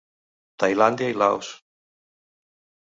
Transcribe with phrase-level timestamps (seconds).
[0.63, 1.53] Tailàndia i Laos.